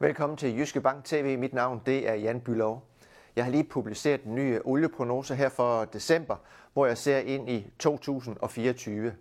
Velkommen 0.00 0.36
til 0.36 0.58
Jyske 0.58 0.80
Bank 0.80 1.04
TV. 1.04 1.38
Mit 1.38 1.52
navn 1.52 1.82
det 1.86 2.08
er 2.08 2.14
Jan 2.14 2.40
Bylov. 2.40 2.82
Jeg 3.36 3.44
har 3.44 3.50
lige 3.50 3.64
publiceret 3.64 4.22
en 4.22 4.34
ny 4.34 4.58
olieprognose 4.64 5.34
her 5.34 5.48
for 5.48 5.84
december, 5.84 6.36
hvor 6.72 6.86
jeg 6.86 6.98
ser 6.98 7.18
ind 7.18 7.50
i 7.50 7.70
2024. 7.78 9.14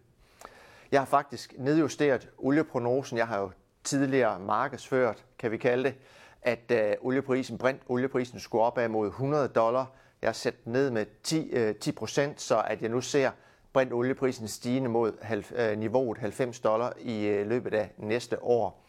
Jeg 0.91 1.01
har 1.01 1.05
faktisk 1.05 1.53
nedjusteret 1.57 2.29
olieprognosen. 2.37 3.17
Jeg 3.17 3.27
har 3.27 3.39
jo 3.39 3.51
tidligere 3.83 4.39
markedsført, 4.39 5.25
kan 5.39 5.51
vi 5.51 5.57
kalde 5.57 5.83
det, 5.83 5.95
at 6.41 6.71
øh, 6.71 6.95
olieprisen, 7.01 7.57
brint 7.57 7.81
olieprisen 7.87 8.39
skulle 8.39 8.63
op 8.63 8.77
af 8.77 8.89
mod 8.89 9.07
100 9.07 9.47
dollar. 9.47 9.91
Jeg 10.21 10.27
har 10.27 10.33
sat 10.33 10.55
ned 10.65 10.91
med 10.91 11.05
10, 11.23 11.51
10 11.79 11.89
øh, 11.89 11.95
procent, 11.95 12.41
så 12.41 12.61
at 12.61 12.81
jeg 12.81 12.89
nu 12.89 13.01
ser 13.01 13.31
brint 13.73 13.93
olieprisen 13.93 14.47
stigende 14.47 14.89
mod 14.89 15.13
øh, 15.55 15.77
niveauet 15.77 16.17
90 16.17 16.59
dollar 16.59 16.93
i 16.99 17.43
løbet 17.43 17.73
af 17.73 17.91
næste 17.97 18.43
år. 18.43 18.86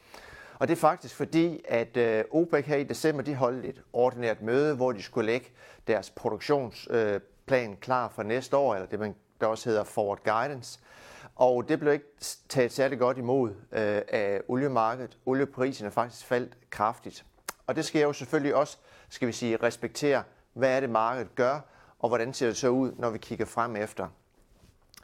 Og 0.58 0.68
det 0.68 0.74
er 0.74 0.80
faktisk 0.80 1.14
fordi, 1.14 1.60
at 1.68 1.96
øh, 1.96 2.24
OPEC 2.30 2.66
her 2.66 2.76
i 2.76 2.84
december, 2.84 3.22
de 3.22 3.34
holdt 3.34 3.66
et 3.66 3.82
ordinært 3.92 4.42
møde, 4.42 4.76
hvor 4.76 4.92
de 4.92 5.02
skulle 5.02 5.26
lægge 5.26 5.50
deres 5.86 6.10
produktionsplan 6.10 7.70
øh, 7.70 7.76
klar 7.80 8.08
for 8.08 8.22
næste 8.22 8.56
år, 8.56 8.74
eller 8.74 8.88
det 8.88 9.00
man 9.00 9.14
der 9.40 9.46
også 9.46 9.68
hedder 9.68 9.84
forward 9.84 10.18
guidance. 10.24 10.80
Og 11.36 11.68
det 11.68 11.80
blev 11.80 11.92
ikke 11.92 12.06
taget 12.48 12.72
særlig 12.72 12.98
godt 12.98 13.18
imod 13.18 13.50
øh, 13.50 14.02
af 14.08 14.40
oliemarkedet. 14.48 15.18
Olieprisen 15.26 15.86
er 15.86 15.90
faktisk 15.90 16.26
faldt 16.26 16.56
kraftigt. 16.70 17.24
Og 17.66 17.76
det 17.76 17.84
skal 17.84 17.98
jeg 17.98 18.06
jo 18.06 18.12
selvfølgelig 18.12 18.54
også, 18.54 18.78
skal 19.08 19.28
vi 19.28 19.32
sige, 19.32 19.56
respektere, 19.56 20.22
hvad 20.52 20.76
er 20.76 20.80
det 20.80 20.90
markedet 20.90 21.34
gør, 21.34 21.60
og 21.98 22.08
hvordan 22.08 22.34
ser 22.34 22.46
det 22.46 22.56
så 22.56 22.68
ud, 22.68 22.92
når 22.98 23.10
vi 23.10 23.18
kigger 23.18 23.44
frem 23.44 23.76
efter. 23.76 24.08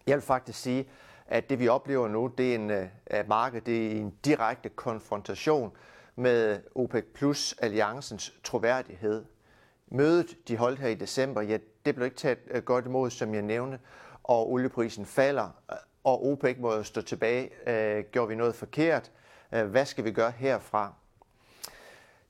Jeg 0.07 0.15
vil 0.15 0.23
faktisk 0.23 0.61
sige, 0.61 0.89
at 1.27 1.51
det 1.51 1.59
vi 1.59 1.69
oplever 1.69 2.09
nu, 2.09 2.33
det 2.38 2.51
er 2.51 2.55
en, 2.55 2.70
øh, 2.70 2.87
at 3.06 3.28
markedet 3.28 3.66
det 3.66 3.87
er 3.87 3.91
en 3.91 4.14
direkte 4.24 4.69
konfrontation 4.69 5.73
med 6.16 6.61
OPEC 6.75 7.05
Plus 7.14 7.55
alliancens 7.58 8.34
troværdighed. 8.44 9.25
Mødet, 9.89 10.48
de 10.48 10.56
holdt 10.56 10.78
her 10.78 10.89
i 10.89 10.94
december, 10.94 11.42
ja, 11.42 11.58
det 11.86 11.94
blev 11.94 12.05
ikke 12.05 12.16
taget 12.16 12.39
øh, 12.50 12.62
godt 12.62 12.86
imod, 12.86 13.11
som 13.11 13.34
jeg 13.34 13.42
nævnte, 13.42 13.78
og 14.22 14.53
olieprisen 14.53 15.06
falder, 15.06 15.48
øh, 15.70 15.77
og 16.05 16.27
OPEC 16.27 16.56
må 16.58 16.75
jo 16.75 16.83
stå 16.83 17.00
tilbage. 17.00 17.50
Øh, 17.66 18.05
gjorde 18.12 18.28
vi 18.28 18.34
noget 18.34 18.55
forkert? 18.55 19.11
Øh, 19.53 19.66
hvad 19.66 19.86
skal 19.86 20.05
vi 20.05 20.11
gøre 20.12 20.31
herfra? 20.31 20.94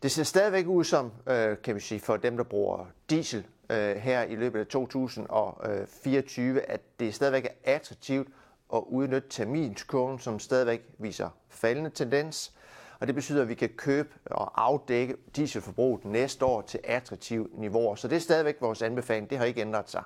Det 0.02 0.10
ser 0.10 0.22
stadigvæk 0.22 0.66
ud 0.66 0.84
som, 0.84 1.12
øh, 1.26 1.56
kan 1.62 1.74
vi 1.74 1.80
sige, 1.80 2.00
for 2.00 2.16
dem, 2.16 2.36
der 2.36 2.44
bruger 2.44 2.86
diesel 3.10 3.46
øh, 3.70 3.96
her 3.96 4.22
i 4.22 4.34
løbet 4.34 4.60
af 4.60 4.66
2024, 4.66 6.60
at 6.60 6.80
det 7.00 7.14
stadigvæk 7.14 7.44
er 7.44 7.74
attraktivt 7.74 8.28
at 8.74 8.82
udnytte 8.86 9.28
terminskurven, 9.28 10.18
som 10.18 10.38
stadigvæk 10.38 10.82
viser 10.98 11.28
faldende 11.48 11.90
tendens. 11.90 12.52
Og 13.00 13.06
det 13.06 13.14
betyder, 13.14 13.42
at 13.42 13.48
vi 13.48 13.54
kan 13.54 13.68
købe 13.68 14.08
og 14.24 14.64
afdække 14.64 15.16
dieselforbruget 15.36 16.04
næste 16.04 16.44
år 16.44 16.62
til 16.62 16.80
attraktive 16.84 17.48
niveauer. 17.52 17.94
Så 17.94 18.08
det 18.08 18.16
er 18.16 18.20
stadigvæk 18.20 18.56
vores 18.60 18.82
anbefaling. 18.82 19.30
Det 19.30 19.38
har 19.38 19.44
ikke 19.44 19.60
ændret 19.60 19.90
sig. 19.90 20.02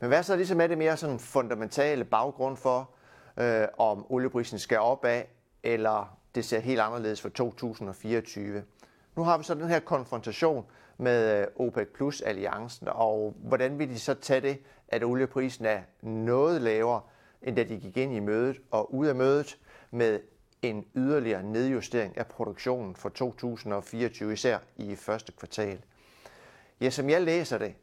Men 0.00 0.08
hvad 0.08 0.22
så 0.22 0.36
ligesom 0.36 0.60
er 0.60 0.66
det 0.66 0.78
mere 0.78 0.96
sådan 0.96 1.18
fundamentale 1.18 2.04
baggrund 2.04 2.56
for, 2.56 2.90
øh, 3.36 3.66
om 3.78 4.06
olieprisen 4.08 4.58
skal 4.58 4.78
opad, 4.78 5.22
eller 5.62 6.18
det 6.34 6.44
ser 6.44 6.60
helt 6.60 6.80
anderledes 6.80 7.20
for 7.20 7.28
2024? 7.28 8.62
Nu 9.16 9.22
har 9.22 9.38
vi 9.38 9.44
så 9.44 9.54
den 9.54 9.68
her 9.68 9.80
konfrontation 9.80 10.64
med 10.98 11.40
øh, 11.40 11.46
OPEC 11.56 11.88
Plus 11.94 12.20
alliancen, 12.20 12.88
og 12.90 13.34
hvordan 13.36 13.78
vil 13.78 13.88
de 13.88 13.98
så 13.98 14.14
tage 14.14 14.40
det, 14.40 14.58
at 14.88 15.04
olieprisen 15.04 15.64
er 15.64 15.80
noget 16.02 16.62
lavere, 16.62 17.00
end 17.42 17.56
da 17.56 17.64
de 17.64 17.78
gik 17.78 17.96
ind 17.96 18.16
i 18.16 18.20
mødet 18.20 18.60
og 18.70 18.94
ud 18.94 19.06
af 19.06 19.14
mødet 19.14 19.58
med 19.90 20.20
en 20.62 20.86
yderligere 20.96 21.42
nedjustering 21.42 22.18
af 22.18 22.26
produktionen 22.26 22.96
for 22.96 23.08
2024, 23.08 24.32
især 24.32 24.58
i 24.76 24.96
første 24.96 25.32
kvartal. 25.32 25.78
Ja, 26.80 26.90
som 26.90 27.10
jeg 27.10 27.22
læser 27.22 27.58
det, 27.58 27.74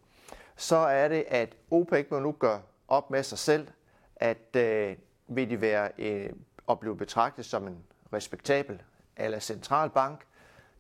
så 0.56 0.76
er 0.76 1.08
det, 1.08 1.26
at 1.28 1.56
OPEC 1.72 2.08
må 2.12 2.20
nu 2.20 2.32
gøre 2.32 2.62
op 2.88 3.12
med 3.12 3.24
sig 3.24 3.38
selv, 3.38 3.68
at 4.16 4.56
øh, 4.56 4.96
vil 5.28 5.50
de 5.50 5.62
være 5.62 5.92
øh, 5.98 6.30
og 6.68 6.80
blive 6.80 6.98
betragtet 6.98 7.46
som 7.46 7.68
en 7.68 7.78
respektabel 8.14 8.82
eller 9.18 9.40
centralbank. 9.40 10.26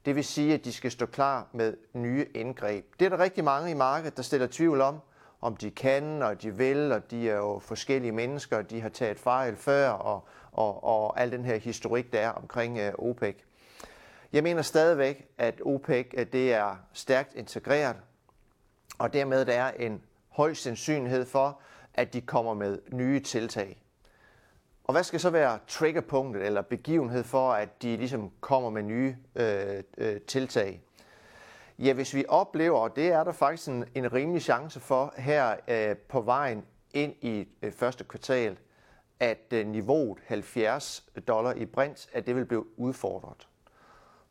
Det 0.05 0.15
vil 0.15 0.23
sige, 0.23 0.53
at 0.53 0.65
de 0.65 0.73
skal 0.73 0.91
stå 0.91 1.05
klar 1.05 1.47
med 1.51 1.77
nye 1.93 2.27
indgreb. 2.33 2.85
Det 2.99 3.05
er 3.05 3.09
der 3.09 3.19
rigtig 3.19 3.43
mange 3.43 3.71
i 3.71 3.73
markedet, 3.73 4.17
der 4.17 4.23
stiller 4.23 4.47
tvivl 4.51 4.81
om, 4.81 4.99
om 5.45 5.55
de 5.55 5.71
kan, 5.71 6.21
og 6.21 6.41
de 6.41 6.55
vil, 6.55 6.91
og 6.91 7.11
de 7.11 7.29
er 7.29 7.35
jo 7.35 7.59
forskellige 7.59 8.11
mennesker, 8.11 8.57
og 8.57 8.69
de 8.69 8.81
har 8.81 8.89
taget 8.89 9.19
fejl 9.19 9.55
før, 9.55 9.89
og, 9.89 10.27
og, 10.51 10.83
og 10.83 11.19
al 11.19 11.31
den 11.31 11.45
her 11.45 11.57
historik, 11.57 12.13
der 12.13 12.19
er 12.19 12.29
omkring 12.29 12.77
øh, 12.77 12.93
OPEC. 12.97 13.35
Jeg 14.33 14.43
mener 14.43 14.61
stadigvæk, 14.61 15.27
at 15.37 15.61
OPEC 15.65 16.13
at 16.17 16.33
det 16.33 16.53
er 16.53 16.75
stærkt 16.93 17.33
integreret, 17.35 17.95
og 18.99 19.13
dermed 19.13 19.45
der 19.45 19.53
er 19.53 19.71
en 19.71 20.01
høj 20.29 20.53
sandsynlighed 20.53 21.25
for, 21.25 21.59
at 21.93 22.13
de 22.13 22.21
kommer 22.21 22.53
med 22.53 22.79
nye 22.91 23.19
tiltag. 23.19 23.81
Og 24.83 24.93
hvad 24.93 25.03
skal 25.03 25.19
så 25.19 25.29
være 25.29 25.59
triggerpunktet 25.67 26.45
eller 26.45 26.61
begivenhed 26.61 27.23
for, 27.23 27.51
at 27.51 27.81
de 27.81 27.97
ligesom 27.97 28.31
kommer 28.41 28.69
med 28.69 28.83
nye 28.83 29.15
øh, 29.35 29.83
øh, 29.97 30.21
tiltag? 30.21 30.81
Ja, 31.79 31.93
hvis 31.93 32.13
vi 32.13 32.25
oplever, 32.27 32.79
og 32.79 32.95
det 32.95 33.07
er 33.07 33.23
der 33.23 33.31
faktisk 33.31 33.67
en, 33.67 33.85
en 33.95 34.13
rimelig 34.13 34.41
chance 34.41 34.79
for 34.79 35.13
her 35.17 35.55
øh, 35.67 35.97
på 35.97 36.21
vejen 36.21 36.65
ind 36.93 37.13
i 37.21 37.47
øh, 37.61 37.71
første 37.71 38.03
kvartal, 38.03 38.57
at 39.19 39.53
øh, 39.53 39.67
niveauet 39.67 40.19
70 40.25 41.05
dollar 41.27 41.53
i 41.53 41.65
brint, 41.65 42.09
at 42.13 42.27
det 42.27 42.35
vil 42.35 42.45
blive 42.45 42.79
udfordret. 42.79 43.47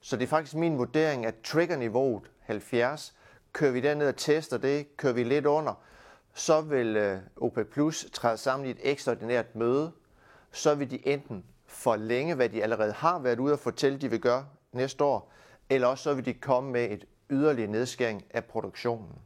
Så 0.01 0.17
det 0.17 0.23
er 0.23 0.29
faktisk 0.29 0.55
min 0.55 0.79
vurdering, 0.79 1.27
at 1.27 1.35
triggerniveauet 1.45 2.31
70, 2.41 3.15
kører 3.53 3.73
vi 3.73 3.81
derned 3.81 4.09
og 4.09 4.17
tester 4.17 4.59
det, 4.59 4.97
kører 4.97 5.13
vi 5.13 5.25
lidt 5.25 5.47
under, 5.47 5.75
så 6.35 6.61
vil 6.61 6.97
øh, 6.97 7.19
OPEC 7.37 7.67
Plus 7.67 8.07
træde 8.13 8.37
sammen 8.37 8.67
i 8.67 8.71
et 8.71 8.79
ekstraordinært 8.83 9.57
møde, 9.57 9.93
så 10.53 10.75
vil 10.75 10.91
de 10.91 11.09
enten 11.09 11.45
forlænge, 11.67 12.35
hvad 12.35 12.49
de 12.49 12.63
allerede 12.63 12.93
har 12.93 13.19
været 13.19 13.39
ude 13.39 13.53
og 13.53 13.59
fortælle, 13.59 13.99
de 13.99 14.11
vil 14.11 14.21
gøre 14.21 14.47
næste 14.73 15.05
år, 15.05 15.33
eller 15.71 15.89
også 15.89 16.05
så 16.05 16.15
vil 16.15 16.25
de 16.25 16.35
komme 16.35 16.73
med 16.73 16.91
et 16.91 17.05
yderligere 17.35 17.71
nedskæring 17.71 18.25
af 18.31 18.45
produktionen. 18.45 19.19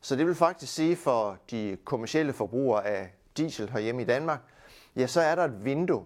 Så 0.00 0.16
det 0.16 0.26
vil 0.26 0.34
faktisk 0.34 0.74
sige 0.74 0.96
for 0.96 1.38
de 1.50 1.76
kommercielle 1.84 2.32
forbrugere 2.32 2.86
af 2.86 3.14
diesel 3.36 3.70
herhjemme 3.70 4.02
i 4.02 4.04
Danmark, 4.04 4.40
ja, 4.96 5.06
så 5.06 5.20
er 5.20 5.34
der 5.34 5.44
et 5.44 5.64
vindue 5.64 6.04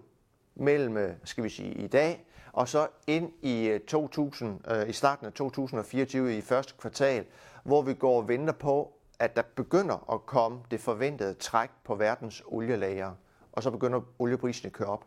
mellem, 0.54 0.96
øh, 0.96 1.14
skal 1.24 1.44
vi 1.44 1.48
sige, 1.48 1.74
i 1.74 1.86
dag, 1.86 2.26
og 2.52 2.68
så 2.68 2.88
ind 3.06 3.32
i, 3.42 3.66
øh, 3.66 3.80
2000, 3.80 4.70
øh, 4.70 4.88
i 4.88 4.92
starten 4.92 5.26
af 5.26 5.32
2024 5.32 6.38
i 6.38 6.40
første 6.40 6.74
kvartal, 6.78 7.24
hvor 7.64 7.82
vi 7.82 7.94
går 7.94 8.16
og 8.16 8.28
venter 8.28 8.52
på, 8.52 8.92
at 9.18 9.36
der 9.36 9.42
begynder 9.54 10.12
at 10.12 10.26
komme 10.26 10.60
det 10.70 10.80
forventede 10.80 11.34
træk 11.34 11.70
på 11.84 11.94
verdens 11.94 12.42
olielager, 12.46 13.12
og 13.52 13.62
så 13.62 13.70
begynder 13.70 14.00
olieprisen 14.18 14.66
at 14.66 14.72
køre 14.72 14.88
op. 14.88 15.04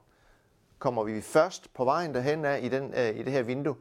Kommer 0.79 1.03
vi 1.03 1.21
først 1.21 1.73
på 1.73 1.85
vejen 1.85 2.13
derhen 2.13 2.45
af 2.45 2.59
i, 2.63 2.69
den, 2.69 2.93
øh, 2.93 3.19
i 3.19 3.23
det 3.23 3.31
her 3.31 3.43
vindue, 3.43 3.75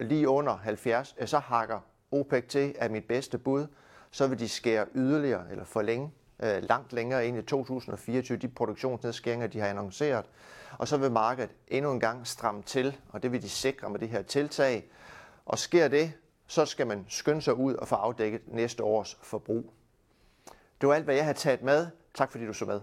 lige 0.00 0.28
under 0.28 0.56
70, 0.56 1.14
så 1.26 1.38
hakker 1.38 1.80
OPEC 2.12 2.46
til 2.48 2.74
af 2.78 2.90
mit 2.90 3.04
bedste 3.04 3.38
bud, 3.38 3.66
så 4.10 4.26
vil 4.26 4.38
de 4.38 4.48
skære 4.48 4.86
yderligere 4.94 5.50
eller 5.50 5.64
forlænge 5.64 6.12
øh, 6.42 6.62
langt 6.62 6.92
længere 6.92 7.26
ind 7.26 7.38
i 7.38 7.42
2024 7.42 8.38
de 8.38 8.48
produktionsnedskæringer, 8.48 9.46
de 9.46 9.60
har 9.60 9.66
annonceret. 9.66 10.24
Og 10.78 10.88
så 10.88 10.96
vil 10.96 11.10
markedet 11.10 11.50
endnu 11.68 11.92
en 11.92 12.00
gang 12.00 12.26
stramme 12.26 12.62
til, 12.62 12.96
og 13.08 13.22
det 13.22 13.32
vil 13.32 13.42
de 13.42 13.48
sikre 13.48 13.90
med 13.90 13.98
det 13.98 14.08
her 14.08 14.22
tiltag. 14.22 14.90
Og 15.46 15.58
sker 15.58 15.88
det, 15.88 16.12
så 16.46 16.66
skal 16.66 16.86
man 16.86 17.06
skynde 17.08 17.42
sig 17.42 17.54
ud 17.54 17.74
og 17.74 17.88
få 17.88 17.94
afdækket 17.94 18.40
næste 18.46 18.84
års 18.84 19.18
forbrug. 19.22 19.72
Det 20.80 20.88
var 20.88 20.94
alt, 20.94 21.04
hvad 21.04 21.14
jeg 21.14 21.24
har 21.24 21.32
taget 21.32 21.62
med. 21.62 21.86
Tak 22.14 22.30
fordi 22.30 22.46
du 22.46 22.52
så 22.52 22.64
med. 22.64 22.80